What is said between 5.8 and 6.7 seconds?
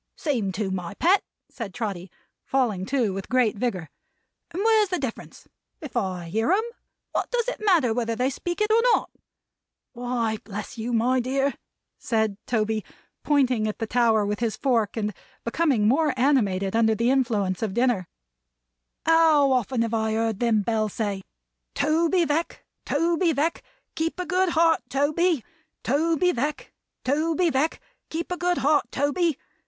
I hear 'em,